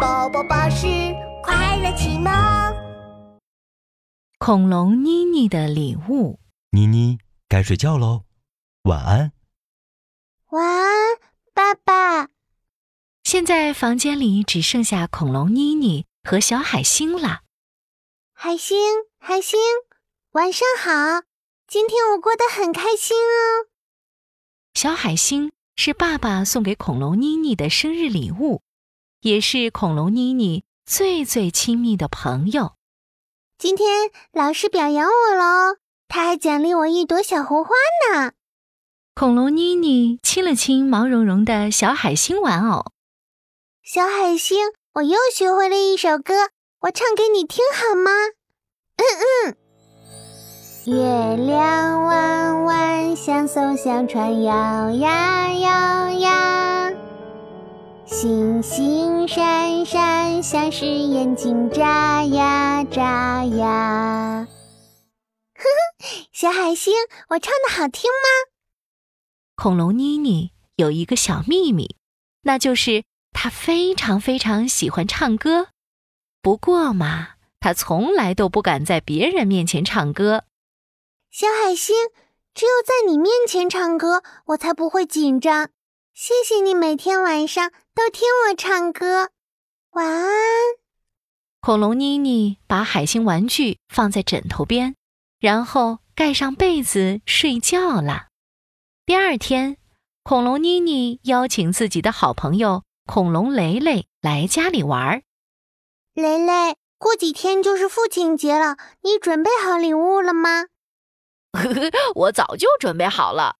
[0.00, 0.86] 宝宝巴士
[1.42, 2.30] 快乐启蒙。
[4.38, 6.38] 恐龙妮妮的礼物。
[6.70, 8.22] 妮妮该睡觉喽，
[8.82, 9.32] 晚安。
[10.50, 11.18] 晚安，
[11.52, 12.28] 爸爸。
[13.24, 17.40] 现在房间里只剩下恐龙妮妮和小海星了。
[18.32, 18.78] 海星，
[19.18, 19.58] 海星，
[20.32, 21.24] 晚上好。
[21.66, 23.66] 今天我过得很开心哦。
[24.74, 28.62] 小海星是爸爸送给恐龙妮妮的生日礼物，
[29.20, 32.72] 也是恐龙妮妮最最亲密的朋友。
[33.58, 35.76] 今天老师表扬我喽，
[36.06, 37.70] 他还奖励我一朵小红花
[38.12, 38.32] 呢。
[39.14, 42.92] 恐龙妮妮亲了亲毛茸茸的小海星玩偶。
[43.82, 46.50] 小海星，我又学会了一首歌，
[46.82, 48.10] 我唱给你听好吗？
[48.96, 49.02] 嗯
[49.46, 49.56] 嗯。
[50.86, 56.57] 月亮弯弯像艘小船，摇呀摇呀；
[58.20, 64.48] 星星闪闪像是眼睛，眨呀眨呀。
[65.54, 66.92] 呵呵，小海星，
[67.28, 68.50] 我唱的好听吗？
[69.54, 71.94] 恐龙妮妮有一个小秘密，
[72.42, 75.68] 那就是她非常非常喜欢唱歌。
[76.42, 80.42] 不过嘛，她从来都不敢在别人面前唱歌。
[81.30, 81.94] 小海星，
[82.52, 85.70] 只有在你面前唱歌，我才不会紧张。
[86.20, 89.30] 谢谢你每天晚上都听我唱歌，
[89.90, 90.28] 晚安。
[91.60, 94.96] 恐龙妮妮把海星玩具放在枕头边，
[95.38, 98.30] 然后盖上被子睡觉了。
[99.06, 99.76] 第二天，
[100.24, 105.22] 恐龙妮妮邀请自己的好朋友恐龙雷雷来家里玩。
[106.14, 110.64] 雷雷，过几天就是父亲节了，你准备好礼物了吗？
[111.52, 113.54] 呵呵，我早就准备好了。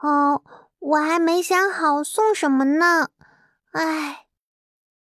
[0.00, 0.42] 哦，
[0.82, 3.10] 我还没想好送什么呢。
[3.70, 4.26] 唉，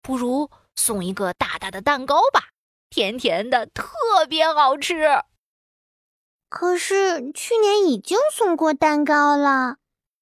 [0.00, 2.48] 不如送一个大大的蛋糕吧，
[2.88, 3.84] 甜甜的，特
[4.28, 5.22] 别好吃。
[6.48, 9.76] 可是去年已经送过蛋糕了。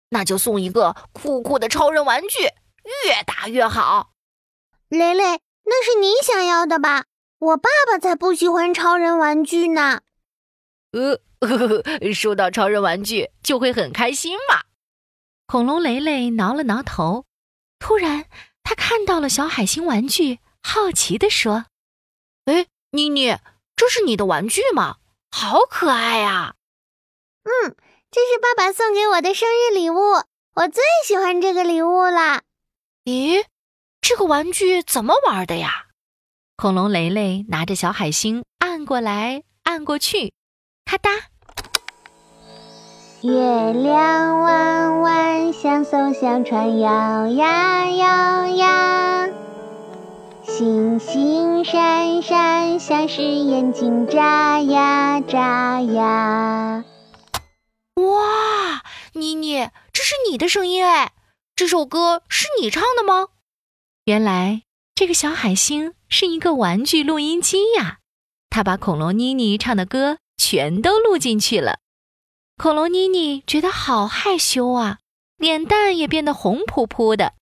[0.09, 2.43] 那就送一个酷酷的超人玩具，
[3.05, 4.11] 越大越好。
[4.89, 7.05] 雷雷，那是你想要的吧？
[7.39, 10.01] 我爸爸才不喜欢超人玩具呢。
[10.91, 11.21] 呃。
[11.39, 14.61] 呵呵，收到超人玩具就会很开心嘛。
[15.51, 17.25] 恐龙雷雷挠了挠头，
[17.77, 18.23] 突然
[18.63, 21.65] 他看到了小海星玩具，好奇地说
[22.47, 23.37] ：“哎，妮妮，
[23.75, 24.99] 这是你的玩具吗？
[25.29, 26.55] 好可爱呀
[27.43, 27.75] ！”“嗯，
[28.09, 29.99] 这是爸爸送给我的生日礼物，
[30.53, 32.43] 我最喜欢这个礼物了。
[33.03, 33.43] ”“咦，
[33.99, 35.87] 这个玩具怎么玩的呀？”
[36.55, 40.31] 恐龙雷雷拿着小海星按过来按过去，
[40.85, 41.23] 咔嗒。
[43.23, 49.29] 月亮弯弯像艘小船，摇呀摇呀；
[50.43, 56.83] 星星闪闪像是眼睛，眨呀眨呀。
[57.93, 58.81] 哇，
[59.13, 61.11] 妮妮，这是你的声音哎！
[61.55, 63.27] 这首歌是你唱的吗？
[64.05, 64.63] 原来
[64.95, 67.99] 这个小海星是一个玩具录音机呀，
[68.49, 71.77] 它把恐龙妮妮唱的歌全都录进去了。
[72.61, 74.99] 恐龙妮妮觉得好害羞啊，
[75.35, 77.33] 脸蛋也变得红扑扑的。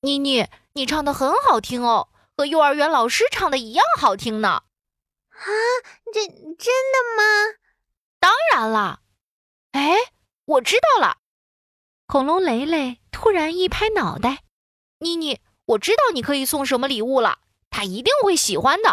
[0.00, 4.64] 妮妮，你唱的很好听哦，和幼儿园老师唱的一样好听呢。
[5.28, 5.46] 啊，
[6.12, 7.54] 这真的吗？
[8.18, 8.98] 当然啦。
[9.70, 9.94] 哎，
[10.44, 11.18] 我知道了。
[12.08, 14.42] 恐龙雷雷突然一拍脑袋
[14.98, 17.38] ：“妮妮，我知道你可以送什么礼物了，
[17.70, 18.88] 他一定会喜欢的。”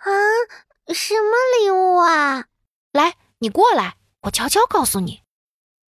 [0.00, 0.10] 啊，
[0.94, 2.46] 什么礼物啊？
[2.90, 3.98] 来，你过来。
[4.24, 5.20] 我悄悄告诉你，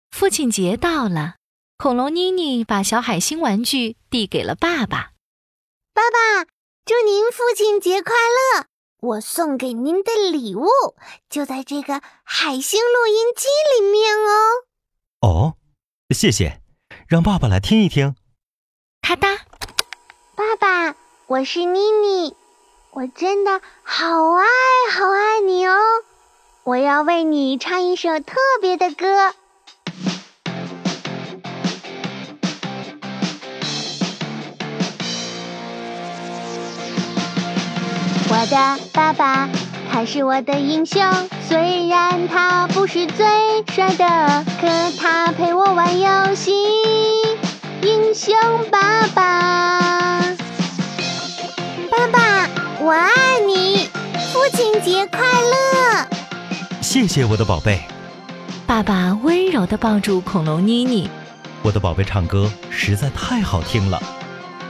[0.10, 1.36] 父亲节到了，
[1.78, 5.12] 恐龙妮妮把小海星玩具递给了爸爸。
[5.94, 6.50] 爸爸，
[6.84, 8.66] 祝您父亲节快乐！
[9.02, 10.68] 我送给您的礼物
[11.30, 14.32] 就在这个海星录音机里面哦。
[15.22, 15.54] 哦，
[16.10, 16.60] 谢谢，
[17.08, 18.16] 让爸爸来听一听。
[19.04, 19.46] 咔哒，
[20.36, 20.96] 爸爸，
[21.28, 22.36] 我是妮妮，
[22.94, 24.46] 我真的好爱
[24.92, 25.78] 好爱你哦。
[26.66, 29.06] 我要为你唱一首特别的歌。
[38.30, 39.50] 我的爸爸，
[39.92, 41.04] 他是我的英雄，
[41.50, 43.26] 虽然他不是最
[43.74, 44.68] 帅的，可
[44.98, 46.54] 他陪我玩游戏。
[47.82, 48.34] 英雄
[48.72, 50.22] 爸爸，
[51.92, 52.50] 爸爸，
[52.80, 53.90] 我爱你，
[54.32, 55.20] 父亲节快！
[56.94, 57.82] 谢谢我的宝贝，
[58.68, 61.10] 爸爸温柔地抱住恐龙妮妮。
[61.64, 64.00] 我的宝贝唱歌实在太好听了，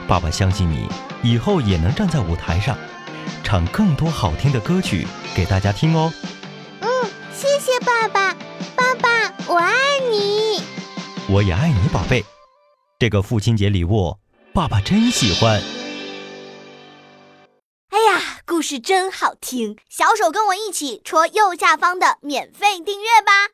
[0.08, 0.88] 爸爸相信你
[1.22, 2.78] 以后也能站在舞台上，
[3.42, 5.06] 唱更多好听的歌曲
[5.36, 6.10] 给大家听哦。
[6.80, 6.88] 嗯，
[7.30, 8.34] 谢谢爸爸，
[8.74, 9.74] 爸爸，我爱
[10.10, 10.62] 你。
[11.28, 12.24] 我也爱你，宝贝。
[12.98, 14.16] 这个父亲节礼物，
[14.54, 15.60] 爸爸真喜欢。
[18.46, 19.78] 故事真好听！
[19.88, 23.53] 小手跟我一起戳右下方的免费订阅吧。